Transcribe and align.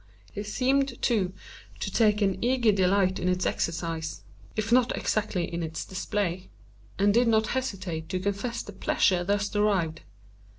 He 0.33 0.41
seemed, 0.41 0.99
too, 1.03 1.31
to 1.79 1.91
take 1.91 2.23
an 2.23 2.43
eager 2.43 2.71
delight 2.71 3.19
in 3.19 3.29
its 3.29 3.45
exercise—if 3.45 4.71
not 4.71 4.97
exactly 4.97 5.43
in 5.45 5.61
its 5.61 5.85
display—and 5.85 7.13
did 7.13 7.27
not 7.27 7.45
hesitate 7.53 8.09
to 8.09 8.19
confess 8.19 8.63
the 8.63 8.73
pleasure 8.73 9.23
thus 9.23 9.47
derived. 9.47 10.01